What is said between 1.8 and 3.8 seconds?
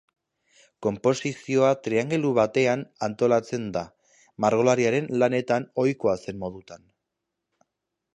triangelu batean antolatzen